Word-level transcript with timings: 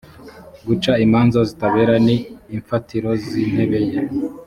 guca 0.65 0.91
imanza 1.05 1.39
zitabera 1.49 1.95
ni 2.05 2.15
imfatiro 2.55 3.09
z’intebe 3.23 3.79
ye 3.89 3.99